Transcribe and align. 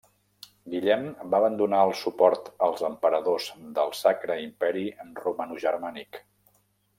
Guillem 0.75 1.03
va 1.33 1.41
abandonar 1.41 1.81
el 1.89 1.93
suport 1.99 2.49
als 2.69 2.81
emperadors 2.87 3.51
del 3.77 3.93
Sacre 3.99 4.39
Imperi 4.47 4.87
Romanogermànic. 5.21 6.23